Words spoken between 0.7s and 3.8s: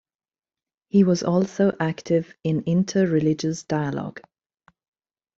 He was also active in inter-religious